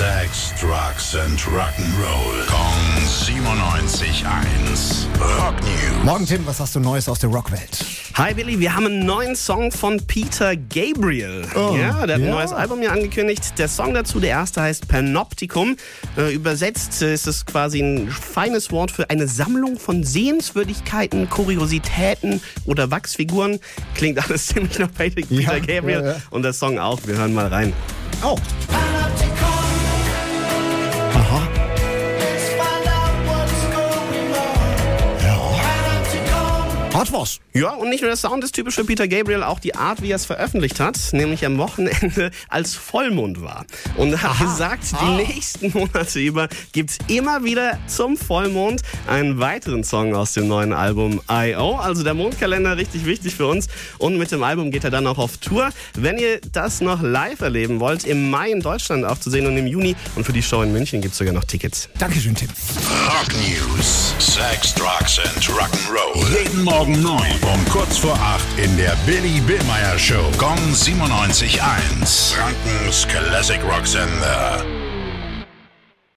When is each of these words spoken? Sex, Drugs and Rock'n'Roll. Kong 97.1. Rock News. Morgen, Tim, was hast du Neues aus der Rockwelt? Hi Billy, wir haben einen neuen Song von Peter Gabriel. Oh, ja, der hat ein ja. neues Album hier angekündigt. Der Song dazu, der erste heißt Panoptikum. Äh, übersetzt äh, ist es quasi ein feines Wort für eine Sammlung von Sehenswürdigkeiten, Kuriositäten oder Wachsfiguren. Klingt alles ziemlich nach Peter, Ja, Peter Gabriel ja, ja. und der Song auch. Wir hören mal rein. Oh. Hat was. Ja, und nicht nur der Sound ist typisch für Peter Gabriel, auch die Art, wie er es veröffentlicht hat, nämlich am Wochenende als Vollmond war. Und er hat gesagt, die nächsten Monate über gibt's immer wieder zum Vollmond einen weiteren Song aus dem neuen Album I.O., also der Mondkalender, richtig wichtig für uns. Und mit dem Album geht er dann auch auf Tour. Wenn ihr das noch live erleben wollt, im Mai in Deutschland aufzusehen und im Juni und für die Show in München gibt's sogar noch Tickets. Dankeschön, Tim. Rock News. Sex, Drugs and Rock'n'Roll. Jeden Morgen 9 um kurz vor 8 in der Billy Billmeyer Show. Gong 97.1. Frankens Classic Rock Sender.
Sex, 0.00 0.54
Drugs 0.58 1.14
and 1.14 1.38
Rock'n'Roll. 1.40 2.46
Kong 2.46 2.72
97.1. 3.04 4.24
Rock 5.20 5.54
News. 5.60 6.04
Morgen, 6.04 6.24
Tim, 6.24 6.46
was 6.46 6.58
hast 6.58 6.74
du 6.74 6.80
Neues 6.80 7.06
aus 7.06 7.18
der 7.18 7.28
Rockwelt? 7.28 7.84
Hi 8.14 8.32
Billy, 8.32 8.58
wir 8.58 8.74
haben 8.74 8.86
einen 8.86 9.04
neuen 9.04 9.36
Song 9.36 9.70
von 9.70 10.00
Peter 10.06 10.56
Gabriel. 10.56 11.46
Oh, 11.54 11.76
ja, 11.76 11.92
der 11.92 11.94
hat 11.94 12.10
ein 12.12 12.24
ja. 12.24 12.30
neues 12.30 12.52
Album 12.52 12.80
hier 12.80 12.92
angekündigt. 12.92 13.58
Der 13.58 13.68
Song 13.68 13.92
dazu, 13.92 14.20
der 14.20 14.30
erste 14.30 14.62
heißt 14.62 14.88
Panoptikum. 14.88 15.76
Äh, 16.16 16.32
übersetzt 16.32 17.02
äh, 17.02 17.12
ist 17.12 17.26
es 17.26 17.44
quasi 17.44 17.80
ein 17.80 18.10
feines 18.10 18.72
Wort 18.72 18.90
für 18.90 19.10
eine 19.10 19.28
Sammlung 19.28 19.78
von 19.78 20.02
Sehenswürdigkeiten, 20.02 21.28
Kuriositäten 21.28 22.40
oder 22.64 22.90
Wachsfiguren. 22.90 23.60
Klingt 23.94 24.18
alles 24.24 24.46
ziemlich 24.48 24.78
nach 24.78 24.94
Peter, 24.96 25.20
Ja, 25.28 25.50
Peter 25.50 25.60
Gabriel 25.60 26.00
ja, 26.00 26.12
ja. 26.12 26.16
und 26.30 26.42
der 26.42 26.54
Song 26.54 26.78
auch. 26.78 27.00
Wir 27.04 27.18
hören 27.18 27.34
mal 27.34 27.48
rein. 27.48 27.74
Oh. 28.24 28.38
Hat 37.00 37.14
was. 37.14 37.40
Ja, 37.54 37.70
und 37.70 37.88
nicht 37.88 38.02
nur 38.02 38.10
der 38.10 38.16
Sound 38.18 38.44
ist 38.44 38.54
typisch 38.54 38.74
für 38.74 38.84
Peter 38.84 39.08
Gabriel, 39.08 39.42
auch 39.42 39.58
die 39.58 39.74
Art, 39.74 40.02
wie 40.02 40.10
er 40.10 40.16
es 40.16 40.26
veröffentlicht 40.26 40.80
hat, 40.80 40.98
nämlich 41.12 41.46
am 41.46 41.56
Wochenende 41.56 42.30
als 42.50 42.74
Vollmond 42.74 43.40
war. 43.40 43.64
Und 43.96 44.12
er 44.12 44.22
hat 44.22 44.38
gesagt, 44.38 44.84
die 45.00 45.24
nächsten 45.24 45.72
Monate 45.72 46.20
über 46.20 46.48
gibt's 46.72 46.98
immer 47.08 47.42
wieder 47.42 47.78
zum 47.86 48.18
Vollmond 48.18 48.82
einen 49.06 49.40
weiteren 49.40 49.82
Song 49.82 50.14
aus 50.14 50.34
dem 50.34 50.46
neuen 50.46 50.74
Album 50.74 51.22
I.O., 51.30 51.76
also 51.76 52.02
der 52.02 52.12
Mondkalender, 52.12 52.76
richtig 52.76 53.06
wichtig 53.06 53.34
für 53.34 53.46
uns. 53.46 53.68
Und 53.96 54.18
mit 54.18 54.30
dem 54.30 54.42
Album 54.42 54.70
geht 54.70 54.84
er 54.84 54.90
dann 54.90 55.06
auch 55.06 55.16
auf 55.16 55.38
Tour. 55.38 55.70
Wenn 55.94 56.18
ihr 56.18 56.38
das 56.52 56.82
noch 56.82 57.00
live 57.00 57.40
erleben 57.40 57.80
wollt, 57.80 58.04
im 58.04 58.28
Mai 58.28 58.50
in 58.50 58.60
Deutschland 58.60 59.06
aufzusehen 59.06 59.46
und 59.46 59.56
im 59.56 59.66
Juni 59.66 59.96
und 60.16 60.24
für 60.24 60.34
die 60.34 60.42
Show 60.42 60.60
in 60.60 60.70
München 60.74 61.00
gibt's 61.00 61.16
sogar 61.16 61.32
noch 61.32 61.44
Tickets. 61.44 61.88
Dankeschön, 61.98 62.34
Tim. 62.34 62.50
Rock 63.06 63.32
News. 63.48 64.14
Sex, 64.18 64.74
Drugs 64.74 65.18
and 65.18 65.42
Rock'n'Roll. 65.48 66.44
Jeden 66.44 66.62
Morgen 66.90 67.02
9 67.02 67.20
um 67.54 67.64
kurz 67.66 67.98
vor 67.98 68.18
8 68.18 68.58
in 68.58 68.76
der 68.76 68.96
Billy 69.06 69.40
Billmeyer 69.40 69.96
Show. 69.96 70.30
Gong 70.38 70.58
97.1. 70.72 72.34
Frankens 72.34 73.06
Classic 73.06 73.60
Rock 73.62 73.86
Sender. 73.86 74.79